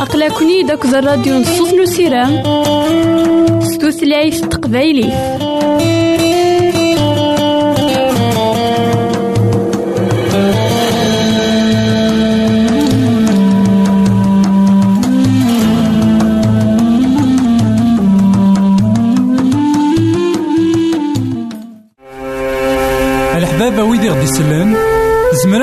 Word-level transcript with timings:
أقلكني 0.00 0.62
داك 0.62 0.84
الراديو 0.84 1.34
نصوص 1.38 1.74
نسيران 1.74 2.42
ستوثلايف 3.62 4.40
تقبايلي. 4.40 5.12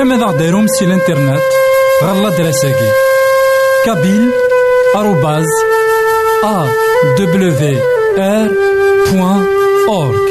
ماذا 0.08 0.26
غديرهم 0.26 0.66
سي 0.66 0.84
الانترنت 0.84 1.42
غالا 2.04 2.28
دراساكي 2.28 2.90
كابيل 3.84 4.30
آروباز 4.96 5.46
أ 6.44 6.66
دبليو 7.18 7.52
آر 8.18 8.48
بوان 9.12 9.46
أورك 9.88 10.28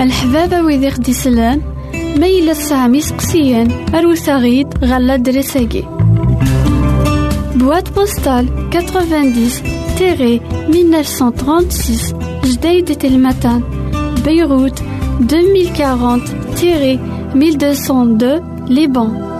الحبابة 0.00 0.60
ويدي 0.60 0.88
غدي 0.88 1.12
سلان 1.12 1.62
ما 2.20 2.52
سامي 2.52 3.00
سقسيان 3.00 3.94
أروساغيد 3.94 4.84
غالا 4.84 5.16
دراساكي 5.16 5.84
بواد 7.54 7.94
بوستال 7.94 8.70
90 8.70 9.75
1936 10.68 12.14
Jdeïd 12.44 12.98
Telmatan 12.98 13.62
Beyrouth 14.24 14.82
2040 15.20 16.20
1202 17.34 18.40
Liban. 18.68 19.35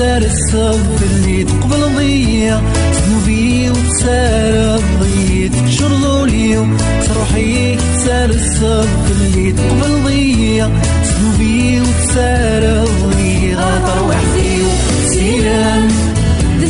تسار 0.00 0.22
الصف 0.22 1.02
اللي 1.02 1.44
تقبل 1.44 1.96
ضية 1.96 2.62
تنوبي 2.92 3.70
وتسار 3.70 4.80
الضيت. 4.80 5.52
شغوليو 5.68 6.66
تروحي 7.06 7.76
تسار 7.76 8.30
الصف 8.30 8.88
اللي 9.10 9.52
تقبل 9.52 10.04
ضية 10.04 10.70
تنوبي 11.04 11.80
وتسار 11.80 12.62
الضية 12.62 13.56
غاطر 13.56 14.08
وحدي 14.08 14.62
سيران 15.06 15.88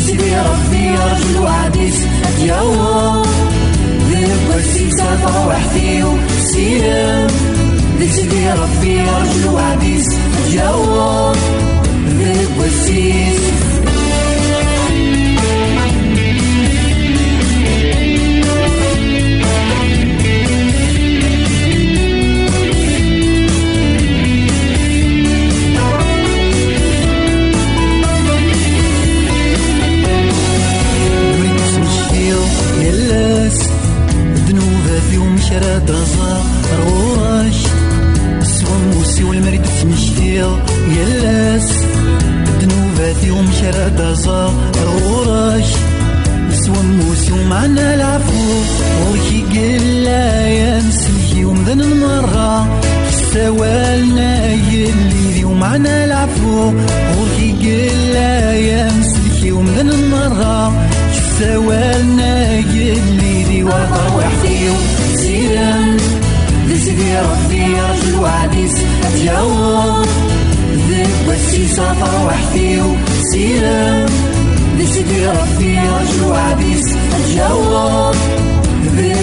سيدي 0.06 0.36
ربي 0.36 0.90
رجل 0.90 1.38
وعديس 1.42 1.98
يوا 2.42 3.22
ذنب 4.10 4.54
السيسة 4.56 5.46
وحدي 5.48 6.04
سيران 6.44 7.28
سيدي 8.10 8.50
ربي 8.50 9.00
رجل 9.00 9.48
وعديس 9.54 10.06
يوا 10.52 11.32
ذنب 11.32 11.69
السيس 12.64 13.40
مريت 31.38 31.60
سمشيو 31.74 32.42
يلاس 32.82 33.68
ذنوبة 34.48 35.00
فيهم 35.10 35.38
شراد 35.38 35.90
رزا 35.90 36.44
رواش. 36.78 37.60
سمشيو 39.82 40.56
يلاس 40.88 41.29
فيهم 43.14 43.48
شراد 43.60 44.00
رزا 44.00 44.52
رواش 44.84 45.70
سوا 46.52 46.82
موسي 46.82 47.32
ومعنا 47.32 47.94
العفو. 47.94 48.62
وركي 49.06 49.42
قلا 49.52 50.48
يا 50.48 50.82
مسلكي 50.82 51.44
ومذن 51.44 51.80
المرة. 51.80 52.80
سوالنا 53.34 54.52
يلي 54.52 55.32
ذي 55.34 55.44
ومعنا 55.44 56.04
العفو. 56.04 56.72
وركي 57.16 57.50
قلا 57.62 58.52
يا 58.52 58.92
مسلكي 58.92 59.52
ومذن 59.52 59.90
المرة. 59.90 60.72
سوالنا 61.38 62.52
يلي 62.58 63.42
ذي 63.48 63.64
وطر 63.64 64.16
وحدي 64.16 64.68
سيران 65.16 65.96
ذي 66.68 66.78
سيدي 66.78 67.18
ربي 67.18 67.64
رجل 67.64 68.14
وعديس. 68.20 68.74
اتيوم 69.04 70.06
ذي 70.90 71.02
بسي 71.28 71.68
سفر 71.68 72.26
وحدي 72.26 72.82
سيران 73.32 74.06
ذي 74.78 74.86
سيدي 74.86 75.26
ربي 75.26 75.78
رجل 75.78 76.22
وعديس 76.30 76.96
اتيوم 77.14 78.14
ذي 78.96 79.14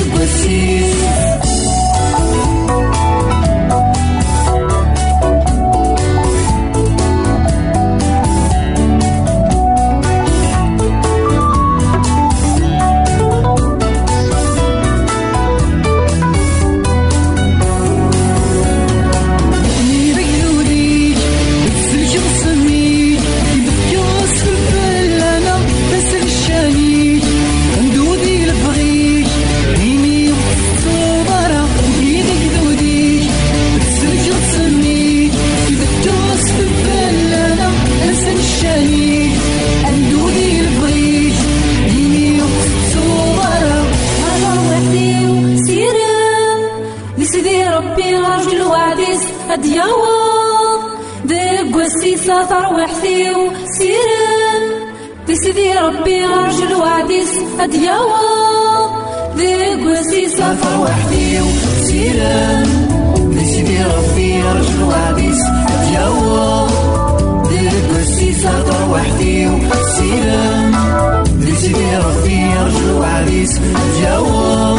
وعديس 73.37 73.59
اتيوا 73.75 74.77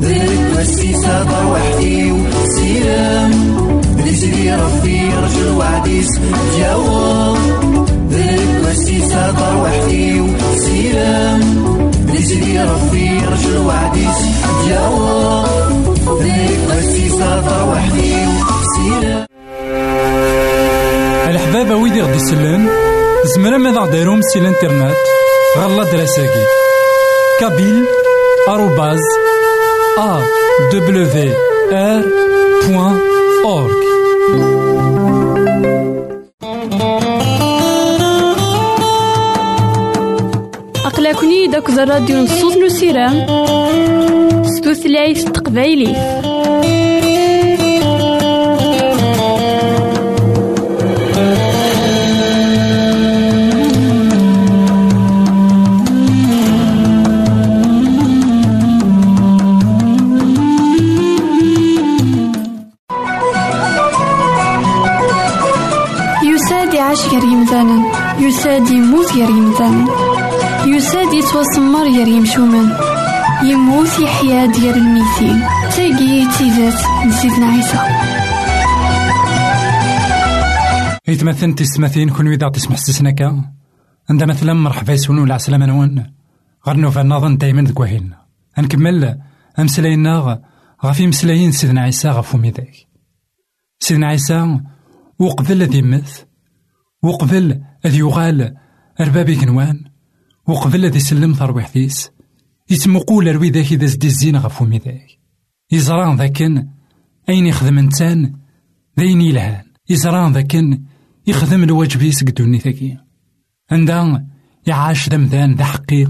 ذيك 0.00 0.58
السيسة 0.58 1.24
طر 1.24 1.46
وحدي 1.52 2.12
ذي 3.96 4.16
سيدي 4.16 4.54
ربي 4.54 5.10
رجل 5.24 5.48
وعديس 5.58 6.08
اتيوا 6.18 7.36
ذيك 8.10 8.70
السيسة 8.70 9.32
طر 9.32 9.56
وحدي 9.62 10.20
ذي 12.06 12.22
سيدي 12.22 12.60
ربي 12.60 13.08
رجل 13.32 13.56
وعديس 13.66 14.18
اتيوا 14.44 15.44
ذيك 16.22 16.78
السيسة 16.78 17.40
طر 17.40 17.68
وحدي 17.70 18.14
سيران 18.76 19.26
ويدي 21.72 22.02
غدي 22.02 22.16
يسلن 22.16 22.68
زمرا 23.24 23.58
ماذا 23.58 23.80
غديرهم 23.80 24.20
سي 24.22 24.38
الانترنت 24.38 24.96
غالا 25.58 25.84
دراساكي. 25.84 26.65
كابيل 27.40 27.84
آروباز 28.48 29.00
أ 29.98 30.20
دبليو 30.72 31.32
آر 31.72 32.02
بوان 32.68 32.98
أورك 33.44 33.86
أقلكني 40.86 41.46
داك 41.46 41.68
الراديو 41.70 42.16
نصوص 42.22 42.56
نسيران 42.56 43.26
ستوثلايف 44.56 45.24
تقبايلي 45.24 45.96
يساد 68.56 68.70
يموت 68.70 69.12
غير 69.12 69.30
يمثالا 69.30 69.86
يساد 70.66 71.12
يتوسمر 71.14 71.82
غير 71.82 72.08
يمشومان 72.08 72.76
يموت 73.44 73.98
يحيا 73.98 74.46
ديال 74.46 74.76
الميتين 74.76 75.40
تاقي 75.76 76.26
تيزات 76.38 77.06
نسيتنا 77.06 77.46
عيسى 77.46 77.78
يتمثل 81.08 81.54
تسمثين 81.54 82.10
كون 82.10 82.32
إذا 82.32 82.48
تسمح 82.48 82.74
استسناكا 82.74 83.44
عندما 84.10 84.32
مثلا 84.32 84.52
مرحبا 84.52 84.92
يسونو 84.92 85.24
العسلامة 85.24 85.66
نوان 85.66 86.12
غير 86.66 86.76
نوفا 86.76 87.02
نظن 87.02 87.36
دايما 87.36 87.62
دكواهيلنا 87.62 88.16
نكمل 88.58 89.18
أمسلاينا 89.58 90.42
غافي 90.84 91.06
مسلايين 91.06 91.52
سيدنا 91.52 91.80
عيسى 91.80 92.08
غفو 92.08 92.38
ميداك 92.38 92.72
سيدنا 93.80 94.06
عيسى 94.06 94.60
وقبل 95.18 95.62
ذي 95.62 95.82
مث 95.82 96.25
وقبل 97.02 97.60
ذي 97.86 97.98
يغال 97.98 98.54
أربابي 99.00 99.36
كنوان 99.36 99.84
وقبل 100.46 100.90
ذي 100.90 101.00
سلم 101.00 101.32
ثروحثيس 101.32 102.10
يتمقول 102.70 103.34
روي 103.34 103.50
ذاك 103.50 103.72
إذا 103.72 103.86
زدي 103.86 104.06
الزين 104.06 104.36
غفو 104.36 104.64
ميداك 104.64 105.18
يزران 105.72 106.16
ذاكن 106.16 106.68
أين 107.28 107.46
يخدم 107.46 107.78
إنسان؟ 107.78 108.32
ذين 109.00 109.20
يلهان. 109.20 109.64
يزران 109.88 110.32
ذاكن 110.32 110.82
يخدم 111.26 111.62
الواجب 111.62 112.02
يسق 112.02 112.30
دوني 112.30 112.58
ثاكي 112.58 112.98
عندها 113.70 114.26
يعاش 114.66 115.08
ذمذان 115.08 115.54
ذا 115.54 115.64
حقي 115.64 116.06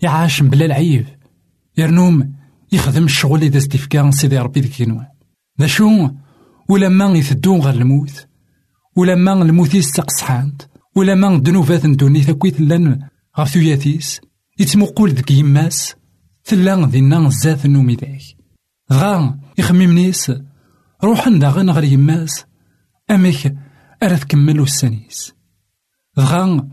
يعاش 0.00 0.42
بلا 0.42 0.64
العيب. 0.64 1.06
يرنوم 1.78 2.32
يخدم 2.72 3.04
الشغل 3.04 3.42
إذا 3.42 3.58
استفكار 3.58 4.10
سيدي 4.10 4.38
ربي 4.38 4.60
ذيك 4.60 4.80
ينوان 4.80 5.06
ذا 5.60 5.66
شو؟ 5.66 6.08
ولما 6.68 7.04
يثدون 7.04 7.60
غير 7.60 7.74
الموت. 7.74 8.25
ولما 8.96 9.32
الموت 9.32 9.74
يستقصحانت 9.74 10.62
ولما 10.94 11.34
الذنوبات 11.34 11.86
ندوني 11.86 12.20
تاكويت 12.20 12.60
لأن 12.60 13.08
غف 13.38 13.48
ثوياتيس 13.48 14.20
يتمقول 14.58 15.10
ذك 15.10 15.30
يماس 15.30 15.94
تلا 16.44 16.86
ذينا 16.86 17.28
زات 17.28 17.64
النومي 17.64 17.94
ذاك 17.94 18.22
غا 18.92 19.38
يخمم 19.58 19.92
نيس 19.92 20.32
روح 21.04 21.28
داغن 21.28 21.70
غير 21.70 21.84
يماس 21.84 22.44
أميك 23.10 23.54
أرى 24.02 24.16
تكمل 24.16 24.60
السنيس 24.60 25.34
غا 26.18 26.68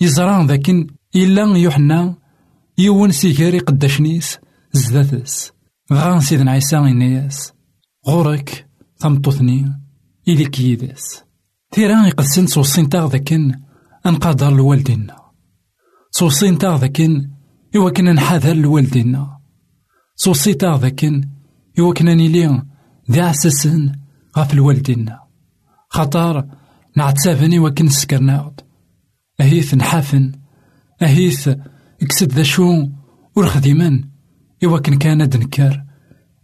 يزران 0.00 0.46
ذاكن 0.46 0.86
إلا 1.16 1.56
يوحنا 1.56 2.16
يون 2.78 3.12
سيكاري 3.12 3.58
قداشنيس 3.58 4.38
زداتس 4.72 5.52
غا 5.92 6.20
سيدنا 6.20 6.50
عيسى 6.50 6.76
إنياس 6.76 7.52
غورك 8.08 8.66
ثمطوثني 8.98 9.80
إليك 10.28 10.60
يدس 10.60 11.25
تيران 11.70 12.06
يقدسن 12.06 12.46
سوسين 12.46 12.88
تاغ 12.88 13.08
ذاكن 13.08 13.52
أنقدر 14.06 14.50
لوالدينا 14.50 15.16
سوسين 16.10 16.58
تاغ 16.58 16.76
ذاكن 16.76 17.30
إوا 17.76 17.90
كنا 17.90 18.12
نحاذر 18.12 18.54
لوالدينا 18.54 19.38
سوسي 20.16 20.54
تاغ 20.54 20.80
ذاكن 20.80 21.28
إوا 21.78 21.94
كنا 21.94 22.14
نيلي 22.14 22.62
ذي 23.10 23.20
عساسن 23.20 23.92
غاف 24.38 24.52
الوالدينا 24.52 25.20
خطار 25.88 26.46
نعتسافن 26.96 27.58
إوا 27.58 27.70
كن 27.70 27.88
سكرناغد 27.88 28.60
أهيث 29.40 29.74
نحافن 29.74 30.32
أهيث 31.02 31.48
إكسد 32.02 32.32
ذا 32.32 32.42
شو 32.42 32.88
ورخديمن 33.36 34.04
إوا 34.64 34.78
كن 34.78 34.98
كان 34.98 35.28
دنكر 35.28 35.84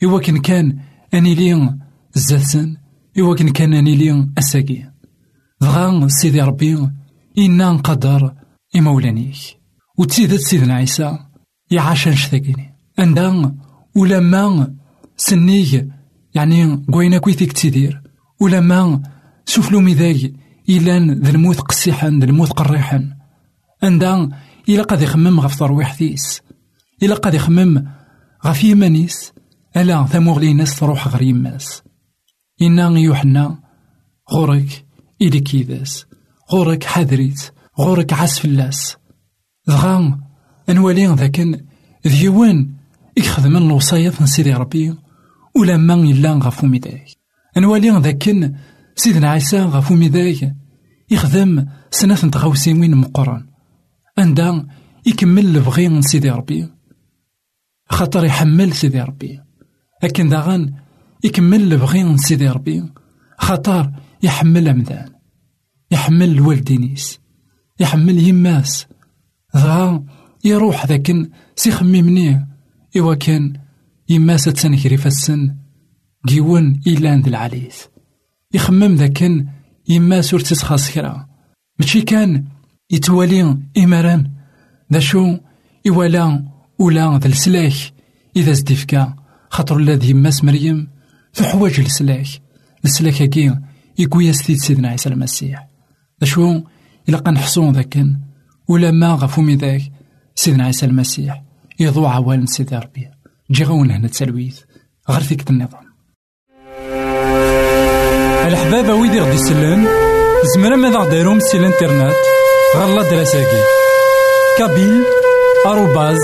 إوا 0.04 0.20
كن 0.20 0.38
كان 0.38 0.78
أنيلي 1.14 1.78
زاسن 2.14 2.76
إوا 3.18 3.36
كن 3.36 3.48
كان 3.48 3.74
أنيلي 3.74 4.28
أساقي 4.38 4.91
دغا 5.62 6.08
سيدي 6.08 6.40
ربي 6.40 6.88
إنا 7.38 7.72
نقدر 7.72 8.34
إمولانيك 8.76 9.36
وتسيدت 9.98 10.40
سيدنا 10.40 10.74
عيسى 10.74 11.18
يعاش 11.70 12.08
نشتاقيني 12.08 12.74
عندها 12.98 13.54
ولما 13.96 14.74
سنيك 15.16 15.88
يعني 16.34 16.84
قوينا 16.92 17.18
كويتيك 17.18 17.52
تيدير 17.52 18.02
ولما 18.40 19.02
سفلو 19.44 19.80
ميداي 19.80 20.34
إلان 20.68 21.22
ذا 21.22 21.30
الموت 21.30 21.60
قسيحا 21.60 22.10
ذا 22.10 22.24
الموت 22.24 22.52
قريحا 22.52 23.16
عندها 23.82 24.28
إلا 24.68 24.82
قد 24.82 25.02
يخمم 25.02 25.40
غف 25.40 25.58
ترويح 25.58 25.94
ثيس 25.94 26.42
إلا 27.02 27.14
قد 27.14 27.34
يخمم 27.34 27.88
غف 28.46 28.64
يمانيس 28.64 29.32
ألا 29.76 30.04
ثموغ 30.06 30.38
لي 30.38 30.54
ناس 30.54 30.78
تروح 30.78 31.08
غير 31.08 31.22
يماس 31.22 31.82
إنا 32.62 32.98
يوحنا 32.98 33.58
غورك 34.32 34.91
إلي 35.22 35.40
كيداس 35.40 36.06
غورك 36.52 36.84
حذريت 36.84 37.50
غورك 37.78 38.12
عاس 38.12 38.38
فلاس. 38.38 38.96
دغا 39.66 40.20
أنوالي 40.68 41.06
ذاكن 41.06 41.64
ذيوان 42.06 42.74
يخدم 43.16 43.56
الوصايات 43.56 44.20
من 44.20 44.26
سيدي 44.26 44.52
ربي 44.54 44.94
ولما 45.56 45.94
إلا 45.94 46.32
غفو 46.32 46.66
ميداي. 46.66 47.04
أنوالي 47.56 47.90
ذاكن 47.90 48.54
سيدنا 48.96 49.30
عيسى 49.30 49.60
غفو 49.60 49.94
ميداي 49.94 50.54
يخدم 51.10 51.66
سنة 51.90 52.14
تغاوسين 52.14 52.80
وين 52.80 52.94
مقران. 52.94 53.46
عندها 54.18 54.66
يكمل 55.06 55.56
البغي 55.56 55.88
من 55.88 56.02
سيدي 56.02 56.30
ربي. 56.30 56.68
خاطر 57.88 58.24
يحمل 58.24 58.72
سيدي 58.72 59.00
ربي. 59.00 59.40
لكن 60.02 60.28
داغان 60.28 60.74
يكمل 61.24 61.72
البغي 61.72 62.04
من 62.04 62.16
سيدي 62.16 62.48
ربي. 62.48 62.84
خاطر 63.38 63.92
يحمل 64.22 64.68
أمدان 64.68 65.08
يحمل 65.90 66.30
الوالدينيس 66.30 67.20
يحمل 67.80 68.18
يماس 68.18 68.86
ذا 69.56 70.04
يروح 70.44 70.86
ذاكن 70.86 71.30
سيخممني 71.56 72.48
إوا 72.96 73.14
كان 73.14 73.52
يماس 74.08 74.44
تسنكري 74.44 74.96
فالسن 74.96 75.56
جيون 76.26 76.80
إلا 76.86 77.10
عند 77.10 77.26
العليث. 77.26 77.76
يخمم 78.54 78.94
ذاكن 78.94 79.46
يماس 79.88 80.34
ور 80.34 80.40
تسخاص 80.40 80.90
كرا 80.90 81.28
ماشي 81.78 82.00
كان 82.00 82.44
يتوالي 82.90 83.58
إمران 83.78 84.30
ذا 84.92 84.98
شو 84.98 85.36
إوالا 85.88 86.44
ولا 86.78 87.18
ذا 87.18 87.28
السلاك 87.28 87.72
إذا 88.36 88.52
زدفكا 88.52 89.16
خاطر 89.50 89.76
الذي 89.76 90.10
يماس 90.10 90.44
مريم 90.44 90.88
في 91.32 91.44
حواج 91.44 91.80
السلاك 91.80 92.26
السلاك 92.84 93.22
هكي 93.22 93.56
يكويا 94.02 94.32
ستيد 94.32 94.56
سيدنا 94.56 94.88
عيسى 94.88 95.08
المسيح. 95.08 95.66
ذا 96.20 96.26
شو 96.26 96.60
إلا 97.08 97.18
قنحصون 97.18 97.72
ذاكن 97.72 98.16
ولا 98.68 98.90
ما 98.90 99.12
غفو 99.12 99.42
ذاك 99.42 99.82
سيدنا 100.34 100.64
عيسى 100.64 100.86
المسيح. 100.86 101.42
يضوع 101.80 102.14
عوالم 102.14 102.46
سيدي 102.46 102.76
ربي. 102.76 103.08
جي 103.50 103.64
غون 103.64 103.90
هنا 103.90 104.08
تسلويث. 104.08 104.60
غير 105.10 105.20
فيك 105.20 105.50
النظام 105.50 105.92
الحبابة 108.46 108.94
ويدي 108.94 109.20
غدي 109.20 109.34
يسلن 109.34 109.86
زمرا 110.54 110.76
ماذا 110.76 110.98
غديرهم 110.98 111.40
سي 111.40 111.58
الانترنت؟ 111.58 112.16
غالا 112.76 113.10
دراساكي 113.10 113.62
كابيل 114.58 115.04
آروباز 115.66 116.18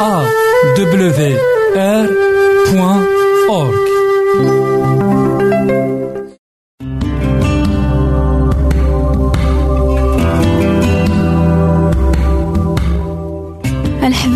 أ 0.00 0.26
دبليو 0.76 1.38
آر 1.76 2.10
بوان 2.72 3.06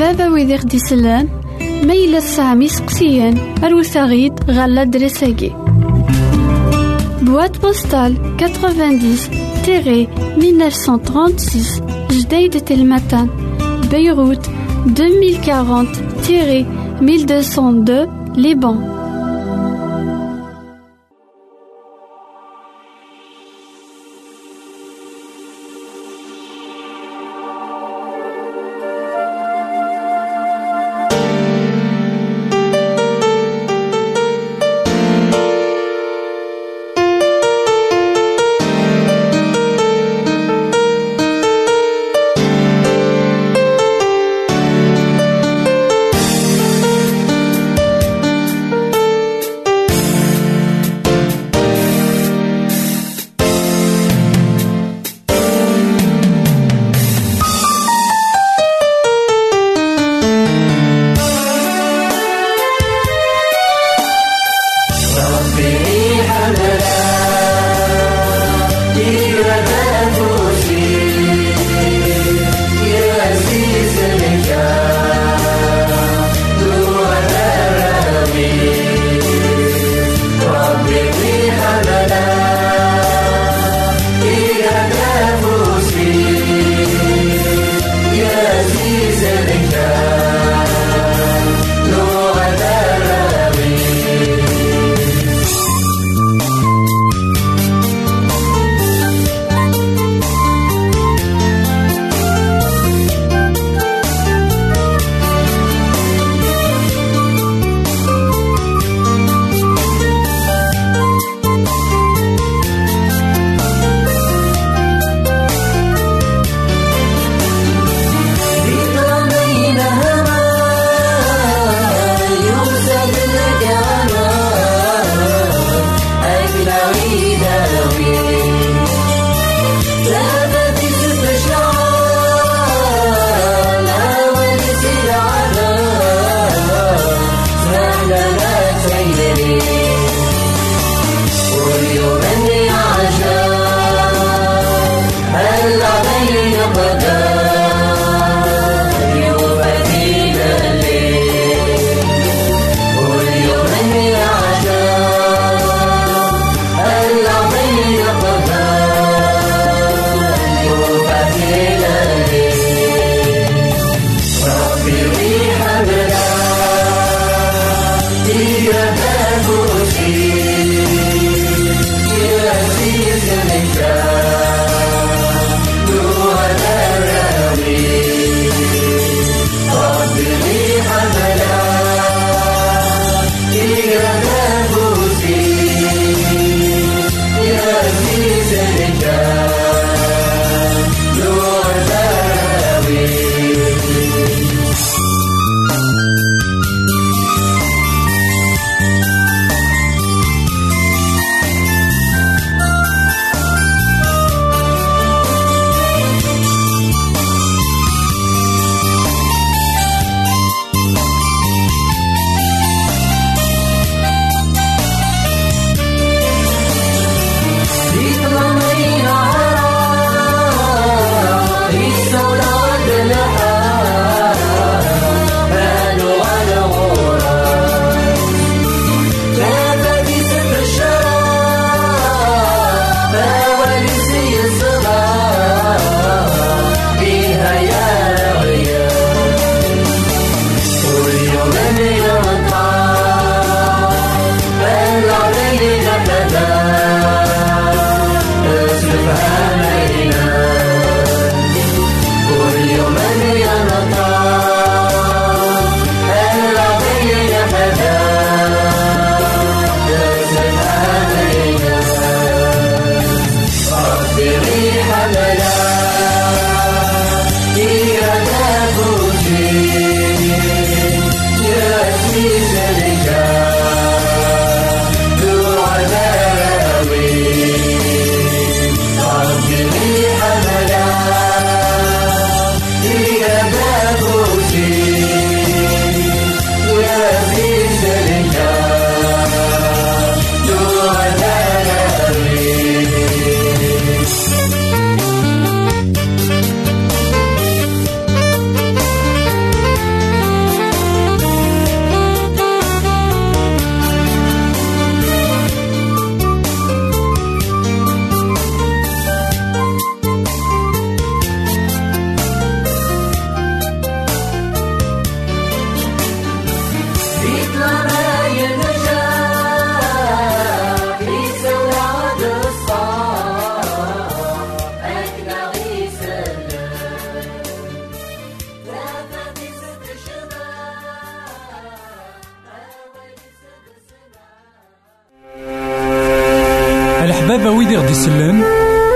baba 0.02 0.26
wid 0.34 0.50
i 0.54 0.56
ɣ-d-isellen, 0.60 1.26
ma 1.86 1.94
yella 1.94 2.20
tesɛam 2.24 2.60
iseqsiyen, 2.66 3.34
arut-aɣ-id 3.64 4.36
ɣer 4.54 4.68
ladres-agi. 4.76 5.50
Boîte 7.26 7.58
postale 7.62 8.16
90 8.38 9.30
1936 10.42 11.70
Jdeï 12.18 12.46
de 12.54 12.60
Telmatan, 12.68 13.26
Beyrouth 13.90 14.46
2040 14.96 16.66
1202 17.00 18.08
Liban. 18.44 19.01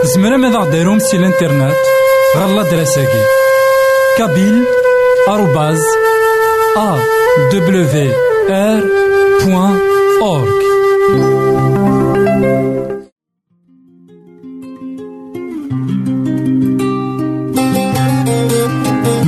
زمرا 0.04 0.36
ماذا 0.36 0.58
غديرهم 0.58 0.98
سي 0.98 1.16
الانترنت 1.16 1.74
غالا 2.36 2.62
دراساكي. 2.70 3.22
كابيل 4.18 4.64
آروباز 5.28 5.82
أ 6.76 6.98
دبليو 7.52 8.12
آر 8.50 8.82
بوان 9.44 9.78
أورك 10.22 10.66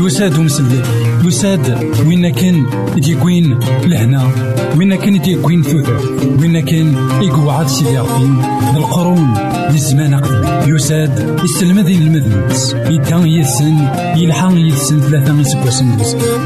يساد 0.07 0.39
ومسلي 0.39 0.98
يساد 1.25 1.79
وين 2.07 2.29
كان 2.29 2.67
يديكوين 2.97 3.59
لهنا؟ 3.87 4.31
وين 4.77 4.95
كان 4.95 5.17
يديكوين 5.17 5.63
ثوثر 5.63 6.01
وين 6.41 6.61
كان 6.61 6.97
يقعد 7.23 7.67
سيدي 7.67 7.99
ربي 7.99 8.29
القرون 8.77 9.35
للزمان 9.71 10.15
أقدم 10.15 10.75
يساد 10.75 11.41
يسلم 11.45 11.81
ذي 11.81 11.95
المذنبس 11.95 12.75
يدان 12.75 13.27
يسن 13.27 13.77
يلحق 14.17 14.53
يسن 14.55 15.01
ثلاثة 15.01 15.41
يسكوسن 15.41 15.89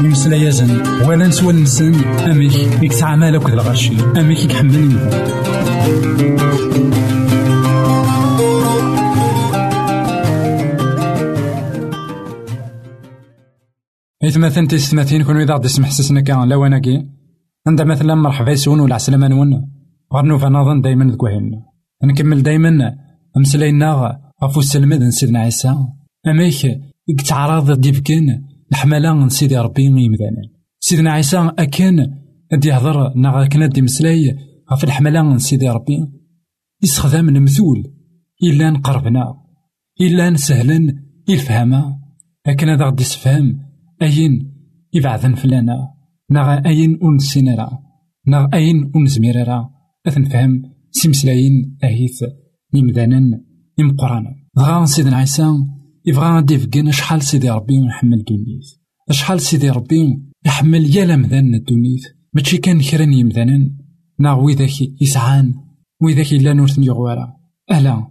يمسلا 0.03 0.35
يزن 0.35 0.81
ولا 1.05 1.27
نسوى 1.27 1.53
نسن. 1.53 1.93
أميك 2.31 2.53
يكسع 2.81 3.15
مالك 3.15 3.49
الغشي 3.49 3.93
أميك 4.17 4.51
يحمل 14.23 14.45
إثمثن 14.45 14.67
تستمثين 14.67 15.23
كون 15.23 15.37
إذا 15.41 15.53
غدي 15.53 15.67
سمح 15.67 15.91
سسنا 15.91 16.21
كان 16.21 16.49
لواناكي 16.49 17.07
عندها 17.67 17.85
مثلا 17.85 18.15
مرحبا 18.15 18.51
يسون 18.51 18.79
ولا 18.79 18.95
عسلامة 18.95 19.27
نون 19.27 19.71
غير 20.13 20.37
فنظن 20.37 20.81
دايما 20.81 21.11
ذكوهن 21.11 21.51
نكمل 22.03 22.43
دايما 22.43 22.95
أمسلاينا 23.37 24.19
غفو 24.43 24.59
السلمد 24.59 25.09
سيدنا 25.09 25.39
عيسى. 25.39 25.75
أميك 26.27 26.81
تعرض 27.27 27.79
ديفكين 27.79 28.47
الحملة 28.71 29.13
من 29.13 29.29
سيدي 29.29 29.57
ربي 29.57 29.83
يمدانا 29.83 30.41
سيدنا 30.79 31.11
عيسى 31.11 31.51
أكن 31.59 32.07
أدي 32.51 32.67
يهضر 32.67 33.13
نا 33.15 33.47
كان 33.47 33.69
دي 33.69 33.81
مسلاي 33.81 34.37
غف 34.71 34.83
الحملة 34.83 35.21
من 35.21 35.37
سيدي 35.37 35.69
ربي. 35.69 35.97
يستخدم 36.83 37.29
المثول 37.29 37.83
إلا 38.43 38.69
نقربنا. 38.69 39.33
إلا 40.01 40.29
نسهلا 40.29 40.95
الفهمة 41.29 41.99
لكن 42.47 42.69
هذا 42.69 42.85
غدي 42.85 43.03
يسفهم 43.03 43.72
أين 44.01 44.53
يبعثن 44.93 45.35
فلانا؟ 45.35 45.93
نا 46.29 46.65
أين 46.65 46.99
أنسينا 47.03 47.79
نا 48.27 48.49
أين 48.53 48.91
أنزمير 48.95 49.47
راه 49.47 49.69
أثنفهم 50.07 50.61
سمسلاين 50.91 51.77
أهيث 51.83 52.23
يمدانا 52.73 53.41
يمقرانا 53.77 54.35
دغا 54.57 54.85
سيدنا 54.85 55.17
عيسى 55.17 55.43
يبغى 56.05 56.25
غادي 56.25 56.53
يفكين 56.53 56.91
شحال 56.91 57.21
سيدي 57.21 57.49
ربي 57.49 57.73
يحمل 57.85 58.23
دونيث. 58.23 58.67
شحال 59.11 59.39
سيدي 59.41 59.69
ربي 59.69 60.21
يحمل 60.45 60.95
يا 60.95 61.05
لمذان 61.05 61.53
الدونيث 61.53 62.05
ماشي 62.33 62.57
كان 62.57 62.81
كرا 62.81 63.03
يمذانا 63.03 63.71
نا 64.19 64.33
ويذاك 64.33 65.01
يسعان 65.01 65.53
ويذاك 66.01 66.33
إلا 66.33 66.53
نورث 66.53 66.77
يغوارا 66.77 67.33
أهلا. 67.71 68.07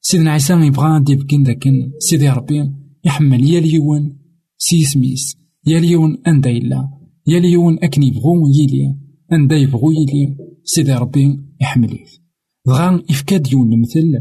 سيدنا 0.00 0.30
عيسى 0.30 0.52
يبغى 0.52 0.88
غادي 0.92 1.12
يفكين 1.12 1.42
ذاك 1.42 1.64
سيدي 1.98 2.30
ربي 2.30 2.72
يحمل 3.04 3.44
يا 3.44 3.60
ليون 3.60 4.21
سيسميس. 4.68 5.36
يا 5.66 5.80
ليون 5.80 6.18
أندا 6.26 6.50
إلا 6.50 6.88
يا 7.26 7.40
ليون 7.40 7.78
أكن 7.82 8.02
يبغو 8.02 8.48
يلي. 8.48 8.96
أندا 9.32 9.56
يبغو 9.56 9.90
يلي. 9.90 10.36
سيدي 10.64 10.92
ربي 10.92 11.40
يحمليه. 11.60 12.06
دغا 12.66 13.02
إفكاد 13.10 13.52
يون 13.52 13.72
المثل. 13.72 14.12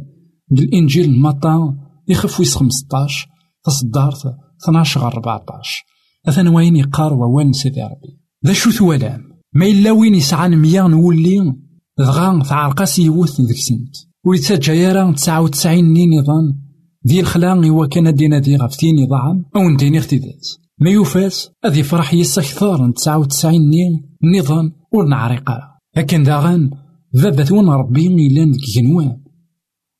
بالإنجيل 0.47 1.19
مطا 1.19 1.77
يخف 2.07 2.39
ويس 2.39 2.55
خمسطاش. 2.55 3.27
تصدارت 3.63 4.35
12 4.63 5.01
غير 5.01 5.13
14 5.13 5.85
أثن 6.27 6.47
وين 6.47 6.75
يقار 6.75 7.13
ووال 7.13 7.55
سيدي 7.55 7.81
ربي. 7.81 8.19
ذا 8.45 8.53
شو 8.53 8.71
ثوالام 8.71 9.21
ما 9.53 9.65
إلا 9.65 9.91
وين 9.91 10.15
يسعان 10.15 10.57
ميا 10.57 10.83
نولي. 10.87 11.55
دغا 11.97 12.43
تعرقاس 12.43 12.99
يوث 12.99 13.41
ذيك 13.41 13.57
سنت. 13.57 13.95
ويتسجى 14.25 14.71
يرى 14.71 15.13
تسعة 15.13 15.41
وتسعين 15.41 15.93
نين 15.93 16.19
نظام 16.19 16.70
ذي 17.07 17.19
الخلاق 17.19 17.65
هو 17.65 17.87
كان 17.87 18.15
دينا 18.15 18.39
دي 18.39 18.55
غفتين 18.55 19.07
ضعم 19.07 19.45
أو 19.55 19.69
نديني 19.69 19.97
اختدات 19.97 20.47
ما 20.79 20.89
يوفاس 20.89 21.51
أذ 21.65 21.77
يفرح 21.77 22.13
يس 22.13 22.39
أكثر 22.39 22.91
تسعة 22.91 23.17
وتسعين 23.17 23.69
نين 23.69 24.01
نظام 24.37 24.71
ورنعرقا 24.91 25.59
لكن 25.97 26.23
داغن 26.23 26.69
ذبت 27.15 27.51
ون 27.51 27.69
ربي 27.69 28.07
إلا 28.07 28.43
ذيك 28.45 28.61
جنوان 28.75 29.17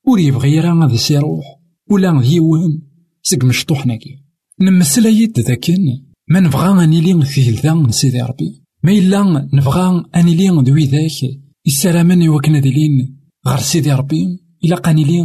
ور 0.07 0.19
يبغي 0.19 0.59
راه 0.59 0.73
غادي 0.73 0.97
سيروح 0.97 1.45
ولا 1.91 2.21
ديوان 2.21 2.81
سق 3.23 3.45
مشطوحناكي 3.45 4.23
نمسلا 4.61 5.09
يد 5.09 5.39
ذاكن 5.39 5.85
ما 6.29 6.39
نبغى 6.39 6.83
أني 6.83 7.01
لي 7.01 7.25
ثيلثا 7.25 7.87
سيدي 7.89 8.21
ربي 8.21 8.63
ما 8.83 8.91
إلا 8.91 9.49
نبغى 9.53 10.05
أني 10.15 10.35
لي 10.35 10.63
دوي 10.63 10.85
ذاك 10.85 11.39
يسلامني 11.65 12.29
وكنا 12.29 12.59
دلين 12.59 13.17
غير 13.47 13.57
سيدي 13.57 13.91
ربي 13.91 14.39
إلا 14.65 14.75
قاني 14.75 15.03
لي 15.03 15.21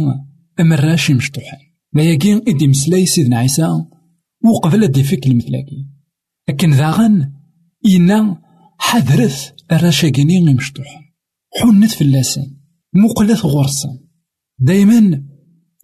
أمراشي 0.59 1.13
مشطوحان 1.13 1.66
لا 1.97 2.03
يقين 2.03 2.41
إدي 2.47 2.67
مسلاي 2.67 3.05
سيدنا 3.05 3.37
عيسى 3.37 3.67
وقبل 4.43 4.83
أدي 4.83 5.03
فيك 5.03 5.27
المثلاكي 5.27 5.87
لكن 6.49 6.71
ذاغن 6.71 7.33
إنا 7.85 8.41
حذرث 8.79 9.51
الرشاقيني 9.71 10.53
مشطوحان 10.53 11.03
حنت 11.61 11.91
في 11.91 12.01
اللسان 12.01 12.57
مقلث 12.93 13.45
غرسان. 13.45 13.99
دايما 14.59 15.23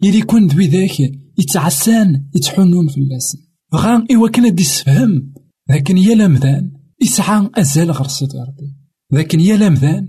يلي 0.04 0.22
كون 0.22 0.48
ذوي 0.48 0.68
ذاك 0.68 1.00
يتعسان 1.40 2.30
يتحنون 2.36 2.88
في 2.88 2.98
اللسان 2.98 3.42
بغا 3.72 4.06
إوا 4.12 4.30
كان 4.30 4.56
دي 4.56 4.64
سفهم 4.64 5.34
لكن 5.70 5.98
يا 5.98 6.16
لمذان 6.16 6.72
يسعى 7.02 7.50
أزال 7.56 8.12
سيدي 8.12 8.38
ربي. 8.38 8.76
لكن 9.12 9.40
يا 9.40 9.58
لمذان 9.58 10.08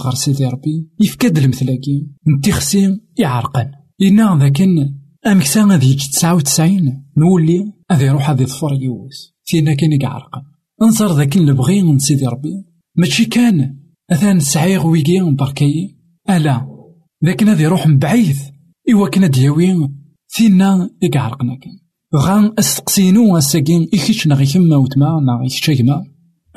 غير 0.00 0.14
سيدي 0.14 0.44
ربي. 0.44 0.88
يفكاد 1.00 1.38
المثلاكي 1.38 2.06
نتيخسي 2.38 3.00
يعرقن 3.18 3.83
إنا 4.02 4.38
ذاكن 4.40 4.94
أمكسا 5.26 5.64
غادي 5.64 5.86
يجي 5.86 6.08
تسعة 6.08 6.34
وتسعين 6.34 7.04
نولي 7.16 7.72
غادي 7.92 8.04
يروح 8.04 8.30
غادي 8.30 8.42
يظفر 8.42 8.72
يوس 8.72 9.34
فينا 9.44 9.74
كان 9.74 10.00
يعرقن 10.02 10.42
أنصر 10.82 11.16
ذاك 11.16 11.36
اللي 11.36 11.52
بغي 11.52 11.82
من 11.82 11.98
سيدي 11.98 12.26
ربي. 12.26 12.64
ماشي 12.96 13.24
كان 13.24 13.76
أثان 14.10 14.40
سعيغ 14.40 14.86
ويجي 14.86 15.20
بركي. 15.22 15.96
ألا 16.30 16.66
لكن 17.22 17.48
هذا 17.48 17.62
يروح 17.62 17.86
من 17.86 17.98
بعيد 17.98 18.36
إوا 18.92 19.08
كنا 19.08 19.26
دياوي. 19.26 19.90
فينا 20.28 20.90
يقعرقنا 21.02 21.54
كان. 21.54 21.78
غان 22.16 22.54
أستقسينو 22.58 23.38
أساقين 23.38 23.88
إيكيش 23.94 24.26
نغي 24.26 24.46
كما 24.46 24.76
وتما 24.76 25.20
نغي 25.20 25.48
شيما 25.48 26.04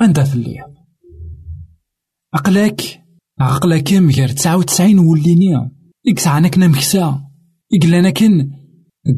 عندها 0.00 0.24
في 0.24 0.34
الليل 0.34 0.62
أقلاك 2.34 3.04
عقلاك 3.40 3.92
مغير 3.92 4.28
تسعة 4.28 4.56
وتسعين 4.56 4.98
وليني. 4.98 5.70
إكسعنا 6.08 6.48
كنا 6.48 6.66
مكسا 6.66 7.27
إقلانا 7.74 8.10
كن 8.10 8.50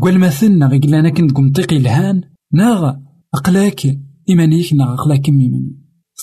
قول 0.01 0.19
مثلنا 0.19 0.77
إقلانا 0.77 1.11
كن 1.11 1.29
قمطيقي 1.29 1.77
الهان 1.77 2.23
ناغ 2.53 2.95
أقلاك 3.35 3.99
إيمانيك 4.29 4.75
ناغ 4.75 4.95
أقلاك 4.95 5.29
إيماني. 5.29 5.77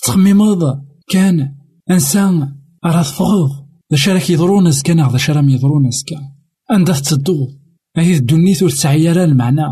تخميمض 0.04 0.84
كان 1.10 1.54
إنسان 1.90 2.54
راه 2.84 3.02
تفغض 3.02 3.50
ذا 3.92 4.12
راك 4.12 4.30
يضرون 4.30 4.66
أزكا 4.66 4.94
ناغ 4.94 5.16
ذا 5.16 5.34
رام 5.34 5.48
يضرون 5.48 5.86
أزكا 5.86 6.16
عندها 6.70 7.00
تدو 7.00 7.48
أهيث 7.98 8.18
الدنيث 8.18 8.62
ور 8.62 8.70
تسعي 8.70 9.24
المعنى. 9.24 9.66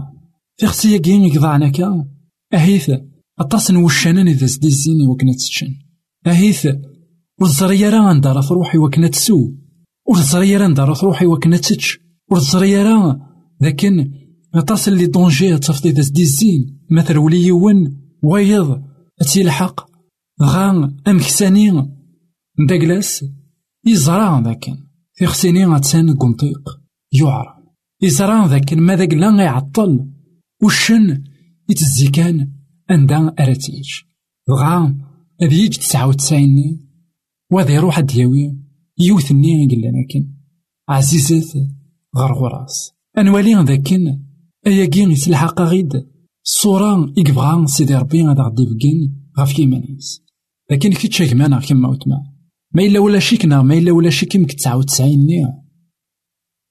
في 0.57 0.67
خصية 0.67 0.99
كين 0.99 1.25
يقضعنا 1.25 1.69
كا 1.69 2.07
أهيث 2.55 2.91
أطاس 3.39 3.71
نوشانان 3.71 4.29
إذا 4.29 4.47
زدي 4.47 4.67
الزيني 4.67 5.07
وكنا 5.07 5.33
تتشن 5.33 5.75
أهيث 6.27 6.69
والزرية 7.41 7.91
راه 7.91 8.21
راه 8.25 8.41
تروحي 8.49 8.79
وكنا 8.79 9.09
تسو 9.09 9.53
والزرية 10.09 10.59
راه 10.59 10.75
راه 10.79 10.95
تروحي 10.95 11.27
وكنا 11.27 11.57
تتش 11.57 12.06
والزرية 12.31 12.83
راه 12.83 13.21
لكن 13.61 14.13
أطاس 14.55 14.89
اللي 14.89 15.07
دونجي 15.07 15.59
تفضي 15.59 15.91
إذا 15.91 16.03
زدي 16.03 16.23
الزين 16.23 16.81
مثل 16.91 17.19
ولي 17.19 17.47
يون 17.47 17.97
ويض 18.23 18.83
تيلحق 19.33 19.91
غا 20.43 20.97
أمكساني 21.09 21.91
داكلاس 22.69 23.25
يزرع 23.87 24.41
ذاك 24.41 24.65
في 25.17 25.27
خسيني 25.27 25.67
غاتسان 25.67 26.17
قنطيق. 26.17 26.81
يعرى. 27.13 27.57
يزرع 28.03 28.47
ذاك 28.47 28.73
ما 28.73 28.97
ذاك 28.97 29.15
لا 29.15 29.45
يعطل. 29.45 30.07
وشن 30.63 31.25
يتزي 31.71 32.09
كان 32.09 32.53
عندها 32.91 33.35
أراتيج. 33.41 33.89
غا 34.51 34.99
هذي 35.43 35.57
يجي 35.57 35.79
تسعة 35.79 36.09
وتسعين. 36.09 36.87
وهذا 37.53 37.71
يروح 37.75 38.01
دياوي 38.01 38.59
يوثني 38.99 39.69
قال 39.71 39.81
لكن 39.81 40.33
عزيزات. 40.89 41.53
غير 42.17 42.33
غراس. 42.33 42.93
أنوالي 43.19 43.55
ذاكن. 43.55 44.23
أياكين 44.67 45.11
يسلحق 45.11 45.63
غيد 45.63 45.93
الصورة 46.45 47.13
يكبغا 47.17 47.67
سيدي 47.67 47.95
ربي 47.95 48.23
غادا 48.23 48.43
غدي 48.43 48.67
بكين 48.67 49.31
غاف 49.39 49.53
كيمانيس. 49.53 50.23
لكن 50.71 50.93
كي 50.93 51.09
تشاكمانا 51.09 51.61
كيما 51.61 51.89
وتما. 51.89 52.17
ما 52.75 52.83
إلا 52.83 52.99
ولا 52.99 53.19
شيكنا 53.19 53.63
ما 53.63 53.75
إلا 53.75 53.93
ولا 53.93 54.11
شيك 54.11 54.35
يمكن 54.35 54.57
تسعة 54.57 54.77
وتسعين 54.77 55.27
نية 55.27 55.63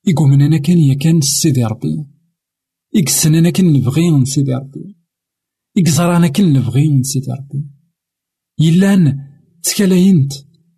يقوم 0.07 0.33
أنا 0.33 0.57
كان 0.57 0.77
يا 0.77 0.93
كان 0.93 1.21
سيدي 1.21 1.65
ربي. 1.65 2.05
يقسن 2.93 3.35
أنا 3.35 3.49
كان 3.49 3.73
نبغي 3.73 4.25
سيدي 4.25 4.53
ربي. 4.53 4.95
يقزر 5.75 6.15
أنا 6.15 6.27
كان 6.27 6.53
نبغي 6.53 7.03
سيدي 7.03 7.31
ربي. 7.31 7.69
يلان 8.59 9.19
تكالاينت 9.63 10.33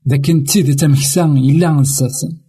ذاك 0.10 0.26
تيدي 0.26 0.74
تمكسان 0.74 1.38
يلا 1.38 1.72
نساسن 1.72 2.47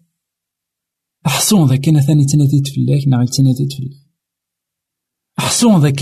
أحصون 1.28 1.68
ذاك 1.68 1.84
ثاني 2.06 2.24
تناديت 2.24 2.66
فلاك 2.68 3.08
ناغي 3.08 3.26
تناديت 3.26 3.72
فلاك 3.72 4.08
أحصون 5.38 5.82
ذاك 5.82 6.00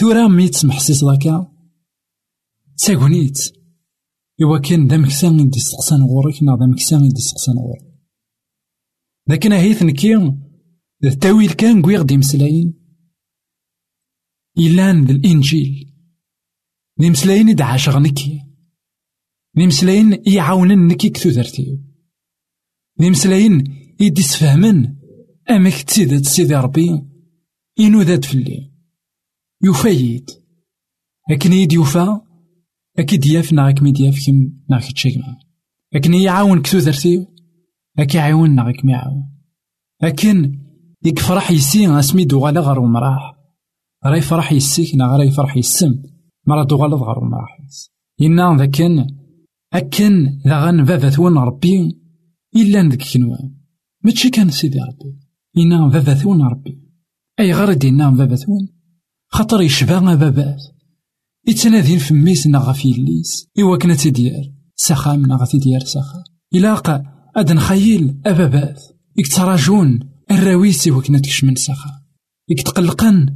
ثورا 0.00 0.28
ميت 0.28 0.64
محسيس 0.64 1.04
ذاك. 1.04 1.26
تاغونيت 2.78 3.38
إوا 4.42 4.58
كان 4.58 4.88
ذا 4.88 4.96
مكسان 4.96 5.40
يدي 5.40 5.60
سقسان 5.60 6.02
غورك 6.02 6.42
نا 6.42 6.56
ذا 6.60 6.66
مكسان 6.66 7.04
يدي 7.04 7.20
سقسان 7.20 7.54
غورك 7.54 7.94
لكن 9.28 9.52
هيث 9.52 9.82
نكي 9.82 10.14
التاويل 11.04 11.52
كان 11.52 11.82
قوي 11.82 11.96
غدي 11.96 12.16
مسلاين. 12.16 12.74
إلان 14.58 15.04
ذا 15.04 15.12
الإنجيل. 15.12 15.94
ذي 17.00 17.10
مسلاين 17.10 17.48
إذا 17.48 17.64
عاشق 17.64 17.96
نكي. 17.96 18.40
ذي 19.58 19.66
مسلاين 19.66 20.22
يعاونن 20.26 20.86
نكي 20.88 21.08
كثو 21.08 21.28
ذرتيو. 21.28 21.78
ذي 23.00 23.10
مسلاين 23.10 23.83
يدي 24.00 24.22
سفهمن 24.22 24.94
أمك 25.50 25.82
تسيدات 25.82 26.24
سيدي 26.24 26.54
ربي 26.54 27.02
ذات 27.80 28.24
فلي. 28.24 28.70
يفايد 29.64 30.30
لكن 31.30 31.52
يد 31.52 31.72
يوفا 31.72 32.20
أكيد 32.98 33.26
ياف 33.26 33.52
نا 33.52 33.74
ميد 33.82 34.00
ياف 34.00 34.26
كم 34.26 34.52
نا 34.70 34.80
كتشيك 34.80 35.14
لكن 35.92 36.14
يعاون 36.14 36.62
كثو 36.62 36.78
ذرتيو 36.78 37.26
أكي 37.98 38.18
يعاون 38.18 38.54
نا 38.54 38.72
كم 38.72 38.88
يعاون. 38.88 39.30
لكن 40.02 40.58
يكفرح 41.04 41.50
يسي 41.50 41.98
أسمي 41.98 42.24
دوغالا 42.24 42.60
غير 42.60 42.78
ومراح. 42.80 43.34
راه 44.04 44.16
يفرح 44.16 44.52
يسيك 44.52 44.94
نا 44.94 45.16
راه 45.16 45.24
يفرح 45.24 45.56
يسم. 45.56 46.02
مرا 46.46 46.64
دوغالا 46.64 46.96
غير 46.96 47.18
ومراح. 47.18 47.58
إنا 48.20 48.56
ذاكن 48.58 49.06
أكن 49.72 50.40
ذا 50.46 50.66
غن 50.66 50.84
بابا 50.84 51.44
ربي 51.44 52.00
إلا 52.56 52.82
ندك 52.82 53.02
كنوان. 53.12 53.63
ماشي 54.04 54.30
كان 54.30 54.50
سيدي 54.50 54.78
ربي 54.78 55.18
إنا 55.58 55.88
بابا 55.88 56.14
ثون 56.14 56.42
ربي 56.42 56.80
أي 57.40 57.52
غير 57.52 57.72
دينا 57.72 58.10
بابا 58.10 58.36
ثون 58.36 58.68
خاطر 59.28 59.62
يشبه 59.62 60.14
بابات 60.14 60.62
يتنادين 61.48 61.98
في 61.98 62.14
ميس 62.14 62.46
نا 62.46 62.58
غف 62.58 62.84
يليس 62.84 63.48
إوا 63.60 63.76
كنا 63.76 63.94
تيدير 63.94 64.52
سخام 64.76 65.26
نا 65.26 65.34
غف 65.34 65.50
تيدير 65.50 65.80
سخام 65.80 66.22
إلا 66.54 66.82
أد 67.36 67.52
نخيل 67.52 68.20
أبابات 68.26 68.82
يكتراجون 69.16 70.00
الراويس 70.30 70.88
إوا 70.88 71.02
كنا 71.02 71.18
تكشمن 71.18 71.54
سخام 71.54 72.00
يكتقلقن 72.48 73.34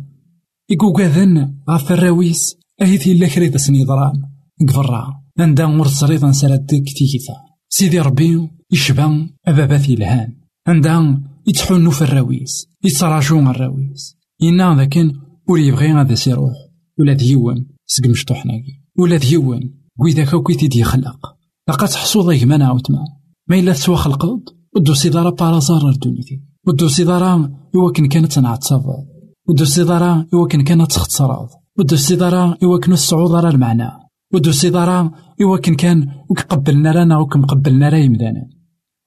يقوقاذن 0.70 1.54
غف 1.70 1.92
الراويس 1.92 2.56
أهيثي 2.82 3.12
إلا 3.12 3.28
كريد 3.28 3.56
سنيضران 3.56 4.22
قفرا 4.68 5.22
عندها 5.38 5.66
ور 5.66 5.86
تصريض 5.86 6.24
نسالت 6.24 6.74
كتيكيثا 6.74 7.34
سيدي 7.68 8.00
ربي 8.00 8.48
يشبه 8.72 9.28
أبابات 9.46 9.88
يلهان 9.88 10.37
عندها 10.68 11.22
يتحنو 11.46 11.90
في 11.90 12.02
الراويس 12.02 12.68
يتراجون 12.84 13.48
الراويس. 13.48 14.16
إنا 14.42 14.76
ذاكن 14.76 15.12
ور 15.48 15.58
يبغي 15.58 15.92
غادا 15.92 16.14
سيروح 16.14 16.52
ولا 16.98 17.12
ديوان 17.12 17.66
سق 17.86 18.06
مشطوحناكي 18.06 18.82
ولا 18.98 19.16
ديوان 19.16 19.70
وإذا 19.98 20.24
كوكي 20.30 20.54
تيدي 20.54 20.80
يخلق. 20.80 21.20
لقد 21.68 21.88
حصوض 21.88 22.32
يجمانا 22.32 22.66
عاوتما 22.66 23.04
ما 23.48 23.58
إلا 23.58 23.72
تسوى 23.72 23.96
خلقض 23.96 24.40
ودو 24.76 24.94
سيدارا 24.94 25.30
بارازار 25.30 25.88
الدنيتي 25.88 26.42
ودو 26.66 26.88
سيدارا 26.88 27.50
يوكن 27.74 28.08
كانت 28.08 28.38
نعتصفض 28.38 29.06
ودو 29.48 29.64
سيدارا 29.64 30.26
يوكن 30.32 30.64
كانت 30.64 30.90
تختصراض 30.90 31.48
ودو 31.78 31.96
سيدارا 31.96 32.56
يوكن 32.62 32.92
الصعود 32.92 33.34
على 33.34 33.48
المعنى 33.48 33.90
ودو 34.34 34.52
سيدارا 34.52 35.10
يوكن 35.40 35.74
كان 35.74 36.08
وكقبلنا 36.30 36.92
رانا 36.92 37.18
وكمقبلنا 37.18 37.88
راه 37.88 37.98
يمدانا. 37.98 38.48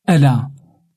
ألا 0.10 0.52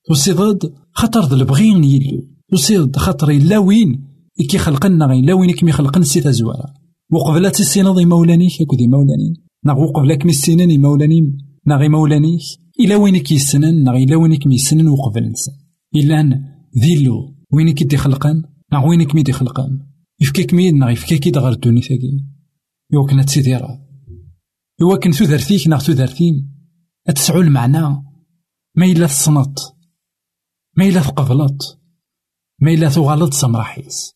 وسيضد 0.09 0.73
خطر 0.91 1.27
ذا 1.27 1.35
البغين 1.35 1.83
يلو 1.83 2.27
وسيضد 2.53 2.95
خطر 2.97 3.29
إلا 3.29 3.57
وين 3.57 4.07
إكي 4.39 4.57
خلقنا 4.57 5.05
غي 5.05 5.21
لا 5.21 5.33
وين 5.33 5.51
كمي 5.51 5.71
خلقنا 5.71 6.03
سيتا 6.03 6.31
زوارا 6.31 6.73
وقبلا 7.11 7.49
تسيناض 7.49 7.99
مولانيك 7.99 8.61
أكو 8.61 8.75
دي 8.75 8.87
مولانين 8.87 9.33
ناغ 9.65 9.79
وقبلا 9.79 10.15
كمي 10.15 10.31
السنان 10.31 10.81
مولانين 10.81 11.37
ناغي 11.65 11.89
مولانيك 11.89 12.41
إلا 12.79 12.95
وين 12.95 13.17
كي 13.17 13.35
السنان 13.35 13.83
ناغ 13.83 13.95
إلا 13.95 14.15
وين 14.15 14.35
كمي 14.35 14.55
السنان 14.55 14.87
وقبل 14.87 15.31
نسان 15.31 15.55
إلا 15.95 16.41
ذيلو 16.79 17.35
وين 17.53 17.73
كي 17.73 17.83
دي 17.83 17.97
خلقان 17.97 18.43
ناغ 18.71 18.87
وين 18.87 19.03
كمي 19.03 19.23
دي 19.23 19.31
خلقان 19.31 19.79
يفكيك 20.21 20.53
ميد 20.53 20.73
ناغ 20.73 20.89
يفكيك 20.89 21.29
دغر 21.29 21.51
الدوني 21.51 21.81
ثاقي 21.81 22.19
يوكنا 22.93 23.23
تسيدي 23.23 23.55
راه 23.55 23.85
يوكن 24.81 25.11
تودرتيك 25.11 25.67
ناغ 25.67 25.85
تودرتيم 25.85 26.51
أتسعو 27.07 27.41
المعنى 27.41 27.81
ما 28.75 28.85
إلا 28.85 29.07
تصنط 29.07 29.74
ما 30.77 30.87
إلا 30.87 31.01
تقبلط 31.01 31.81
ما 32.61 32.73
إلا 32.73 32.89
تغلط 32.89 33.33
سمراحيس. 33.33 34.15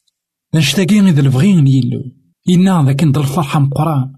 نشتاقي 0.56 1.00
إذا 1.00 1.22
البغين 1.22 1.68
يلو. 1.68 2.04
إنا 2.50 2.84
ذاك 2.86 3.04
ند 3.04 3.18
الفرحة 3.18 3.60
مقران. 3.60 4.14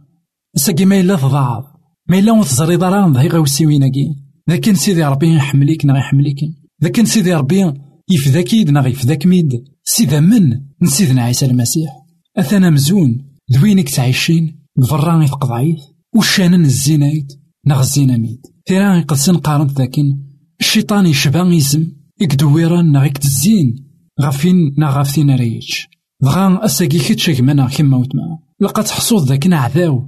ساقي 0.55 0.85
ما 0.85 0.99
إلا 0.99 1.15
تضاعف 1.15 1.65
ما 2.09 2.19
إلا 2.19 2.31
وتزري 2.31 2.75
ضران 2.75 3.13
ذهي 3.13 3.27
غاوسيويناكي 3.27 4.15
ذاك 4.49 4.71
سيدي 4.71 5.03
ربي 5.03 5.35
يحمليك 5.35 5.85
نا 5.85 5.97
يحمليك. 5.97 6.39
ذاك 6.83 7.05
سيدي 7.05 7.33
ربي 7.33 7.73
يفداكيد 8.09 8.69
نا 8.69 8.87
يفداك 8.87 9.25
ميد. 9.25 9.63
سيدا 9.83 10.19
من؟ 10.19 10.61
نسيدنا 10.81 11.23
عيسى 11.23 11.45
المسيح. 11.45 11.91
أثنا 12.37 12.69
مزون. 12.69 13.37
ذوينك 13.53 13.89
تعيشين. 13.89 14.65
بفران 14.77 15.21
يفقد 15.21 15.51
عيث. 15.51 15.83
وشانا 16.15 16.55
الزينايد 16.55 17.31
نغ 17.67 17.79
الزيناميد 17.79 18.41
تيران 18.65 18.99
يقدسن 18.99 19.37
قارنت 19.37 19.71
ذاكن 19.71 20.19
الشيطان 20.59 21.05
يشبع 21.05 21.53
يزم. 21.53 22.00
يكدويران 22.21 22.91
نغ 22.91 23.05
يكتزين 23.05 23.91
غافين 24.21 24.73
نا 24.77 24.89
غافين 24.89 25.35
ريتش 25.35 25.87
بغا 26.21 26.65
أساقي 26.65 26.99
كتشاك 26.99 27.41
منا 27.41 27.67
كيما 27.67 27.97
وتما 27.97 28.39
لقات 28.59 28.89
حصوض 28.89 29.27
ذاك 29.27 29.53
عذاو 29.53 30.07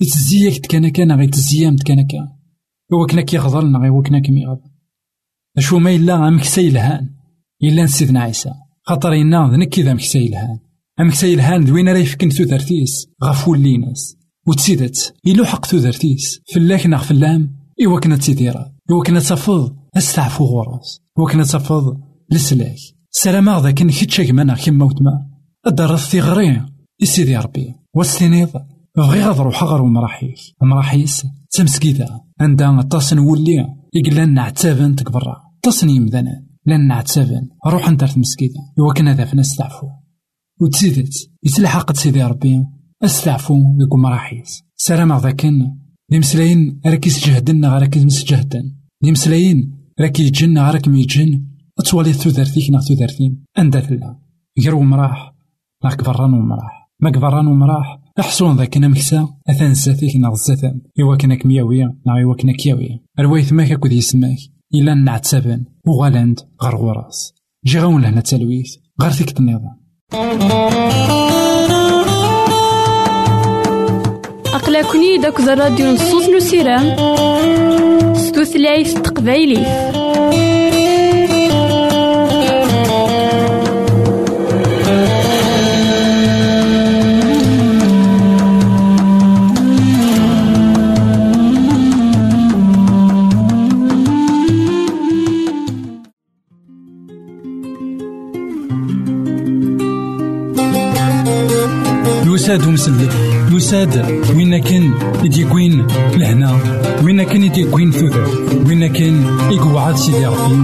يتزيك 0.00 0.66
تكانا 0.66 0.88
كان 0.88 1.12
غي 1.12 1.26
تزيام 1.26 1.76
تكانا 1.76 2.02
كان 2.02 2.28
وكنا 2.92 3.22
كيغضلنا 3.22 3.78
غي 3.78 3.90
وكنا 3.90 4.18
كيميغض 4.18 4.60
أشو 5.58 5.78
ما 5.78 5.94
إلا 5.94 6.28
أمكسا 6.28 6.62
يلهان 6.62 7.10
إلا 7.62 7.86
سيدنا 7.86 8.20
عيسى 8.20 8.50
خاطر 8.82 9.12
إنا 9.12 9.50
ذنك 9.52 9.68
كذا 9.68 9.94
مكسا 9.94 10.18
يلهان 10.18 10.58
أمكسا 11.00 11.26
يلهان 11.26 11.64
دوين 11.64 11.88
راه 11.88 11.98
يفكن 11.98 12.30
ثوثرتيس 12.30 13.06
غفول 13.24 13.60
ليناس 13.60 14.16
وتسيدت 14.46 15.14
إلو 15.26 15.44
حق 15.44 15.66
ثوثرتيس 15.66 16.40
فلاك 16.54 16.86
ناغ 16.86 17.02
فلام 17.02 17.56
إوا 17.86 18.00
كنا 18.00 18.16
تسيديرا 18.16 18.72
إوا 18.90 19.04
كنا 19.04 19.20
تفض 19.20 19.79
أستعفو 19.96 20.44
غراس 20.44 21.00
إوا 21.18 21.30
كنا 21.30 21.42
تفض 21.42 22.00
لسلاك. 22.30 22.76
سلام 23.10 23.50
ذاك 23.58 23.74
كيتشاك 23.74 24.30
منا 24.30 24.54
كيما 24.54 24.84
وتما 24.84 25.26
الدار 25.66 25.94
الثغري 25.94 26.66
يسيدي 27.00 27.36
ربي. 27.36 27.74
والسنيض 27.94 28.50
بغي 28.96 29.24
غاد 29.24 29.40
روح 29.40 29.64
غير 29.64 29.82
مراحيس 29.82 30.52
مراحيس 30.62 31.26
تمسكيتا 31.50 32.20
عندها 32.40 32.82
طاس 32.82 33.12
نولي 33.12 33.66
يقلان 33.94 34.34
نعتابن 34.34 34.96
تكبرا. 34.96 35.36
طاس 35.62 35.82
يمدانا 35.82 36.46
لأن 36.66 36.86
نعتابن 36.86 37.48
روح 37.66 37.88
أنت 37.88 38.18
مسكيتا. 38.18 38.60
إوا 38.78 38.92
كنا 38.92 39.14
ذا 39.14 39.24
فينا 39.24 39.40
استعفو 39.42 39.86
وتزيدت 40.60 41.30
يتلحق 41.42 41.96
سيدي 41.96 42.22
ربي. 42.22 42.64
أستعفو 43.04 43.54
ذوك 43.54 43.94
مراحيس 43.94 44.62
سلام 44.76 45.18
ذاكن 45.18 45.76
دي 46.10 46.18
مسلاين 46.18 46.80
راكيس 46.86 47.26
جهدنا 47.26 47.78
راكيس 47.78 48.04
مسجهدن. 48.04 48.76
دي 49.02 49.12
راكي 50.00 50.22
يجن 50.22 50.58
راك 50.58 50.88
ميجن 50.88 51.44
تولي 51.90 52.12
تودرتيك 52.12 52.70
نا 52.70 52.80
تودرتيم 52.80 53.44
أندا 53.58 53.80
تلا 53.80 54.18
غير 54.60 54.74
ومراح. 54.74 55.34
نا 55.84 55.90
كبران 55.90 56.34
ومراح. 56.34 56.90
ما 57.00 57.10
كبران 57.10 57.46
ومراح. 57.46 57.98
أحسون 58.20 58.56
ذاك 58.56 58.76
أنا 58.76 58.88
مكسا. 58.88 59.28
أثان 59.50 59.74
زاتيك 59.74 60.16
نا 60.16 60.34
زاتان 60.34 60.80
إوا 61.00 61.16
كنا 61.16 61.34
كمياوية. 61.34 61.96
نا 62.06 62.22
إوا 62.22 62.34
كنا 62.34 62.52
كياوية. 62.52 63.02
روايت 63.20 63.52
ماك 63.52 63.72
أكو 63.72 63.88
يسماك. 63.88 64.38
إلا 64.74 64.94
نعتسبن 64.94 65.64
وغالاند. 65.86 66.40
غير 66.62 66.76
غراس 66.76 67.34
جي 67.66 67.78
غاون 67.78 68.02
لهنا 68.02 68.20
تلويث. 68.20 68.76
غير 69.02 69.10
فيك 69.10 69.40
النظام 69.40 69.80
لا 74.70 74.82
كوني 74.82 75.18
داك 75.18 75.40
الراديو 75.40 75.86
نصوص 75.86 76.28
نو 76.28 76.38
سيرام 76.38 76.96
ستوثلايف 78.14 78.92
تقبايلي 78.92 79.90
يساد 102.50 102.68
مسلم 102.68 103.29
يساد 103.52 104.22
وين 104.36 104.58
كان 104.58 104.92
يديكوين 105.24 105.86
لهنا؟ 106.16 106.58
وين 107.04 107.22
كان 107.22 107.44
يديكوين 107.44 107.92
ثوثر 107.92 108.28
وين 108.66 108.86
كان 108.86 109.24
يقعد 109.50 109.96
سيدي 109.96 110.26
ربي؟ 110.26 110.54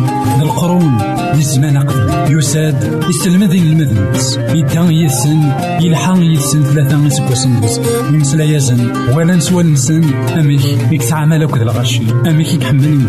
القرون 0.42 0.98
للزمان 1.34 1.78
قبل. 1.78 2.36
يساد 2.38 3.04
يستلمذ 3.08 3.54
المذنبس 3.54 4.36
يدان 4.36 4.92
يسن 4.92 5.52
يلحق 5.80 6.18
يسن 6.18 6.62
ثلاثة 6.62 7.08
سكوسن 7.08 7.60
بس 7.60 7.80
يمسلا 8.12 8.44
يزن 8.44 8.92
ولا 9.14 9.34
نسوى 9.36 9.62
نسن. 9.62 10.04
أميك 10.14 10.64
يكسع 10.92 11.24
مالك 11.24 11.56
الغشي. 11.56 12.02
أميك 12.26 12.54
يكحمل 12.54 13.00